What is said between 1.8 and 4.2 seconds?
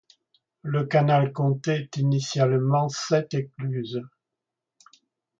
initialement sept écluses.